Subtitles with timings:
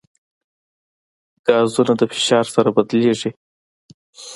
[1.47, 3.31] ګازونه د فشار سره بدلېږي.